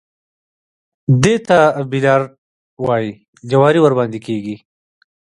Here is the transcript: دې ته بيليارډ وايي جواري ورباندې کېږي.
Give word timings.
دې 1.23 1.35
ته 1.47 1.59
بيليارډ 1.91 2.25
وايي 2.85 3.11
جواري 3.49 3.79
ورباندې 3.81 4.19
کېږي. 4.27 4.55